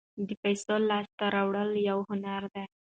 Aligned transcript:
د 0.27 0.29
پیسو 0.41 0.73
لاسته 0.89 1.25
راوړل 1.35 1.71
یو 1.89 1.99
هنر 2.09 2.43
دی. 2.53 2.65